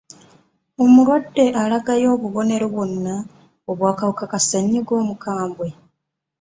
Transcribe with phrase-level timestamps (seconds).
[0.83, 3.15] Omulwadde alagayo obubonero bwonna
[3.71, 5.67] obw'akawuka ka ssenyiga omukambwe?